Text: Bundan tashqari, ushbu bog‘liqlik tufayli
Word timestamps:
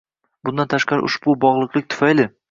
Bundan 0.47 0.69
tashqari, 0.73 1.03
ushbu 1.09 1.35
bog‘liqlik 1.43 1.91
tufayli 1.95 2.27